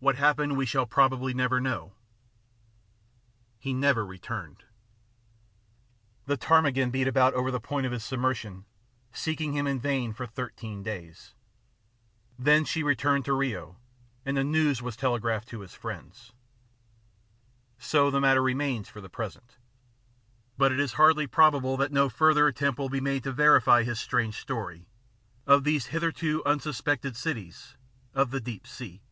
[0.00, 1.92] What happened we shall probably never know.
[3.58, 4.62] He never returned.
[6.26, 8.64] The Ptarmigan beat about over the point of his submersion,
[9.10, 11.34] seeking him in vain for thirteen days.
[12.38, 13.76] Then she returned to Rio,
[14.24, 16.30] and the news was telegraphed to his friends.
[17.80, 19.56] So the matter remains for the present.
[20.56, 23.98] But it is hardly probable that no further attempt will be made to verify his
[23.98, 24.86] strange story
[25.44, 27.76] of these hitherto unsuspected cities
[28.14, 29.02] of the deep sea.